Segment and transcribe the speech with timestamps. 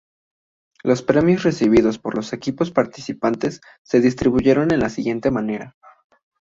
[0.81, 5.75] Los premios recibidos por los equipos participantes se distribuyeron de la siguiente manera.